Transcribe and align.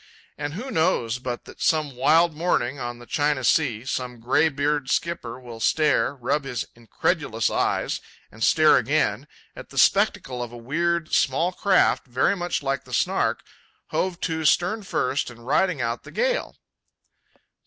And 0.35 0.53
who 0.55 0.71
knows 0.71 1.19
but 1.19 1.45
that 1.45 1.61
some 1.61 1.95
wild 1.95 2.33
morning 2.35 2.79
on 2.79 2.97
the 2.97 3.05
China 3.05 3.43
Sea, 3.43 3.85
some 3.85 4.19
gray 4.19 4.49
beard 4.49 4.89
skipper 4.89 5.39
will 5.39 5.59
stare, 5.59 6.15
rub 6.15 6.43
his 6.43 6.65
incredulous 6.73 7.51
eyes 7.51 8.01
and 8.31 8.43
stare 8.43 8.77
again, 8.77 9.27
at 9.55 9.69
the 9.69 9.77
spectacle 9.77 10.41
of 10.41 10.51
a 10.51 10.57
weird, 10.57 11.13
small 11.13 11.51
craft 11.51 12.07
very 12.07 12.35
much 12.35 12.63
like 12.63 12.83
the 12.83 12.93
Snark, 12.93 13.43
hove 13.89 14.19
to 14.21 14.43
stern 14.43 14.81
first 14.81 15.29
and 15.29 15.45
riding 15.45 15.83
out 15.83 16.01
the 16.01 16.09
gale? 16.09 16.55